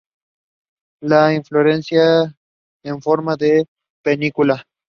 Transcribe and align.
La 1.03 1.31
inflorescencia 1.31 2.35
en 2.83 3.01
forma 3.03 3.35
de 3.35 3.67
panícula. 4.03 4.65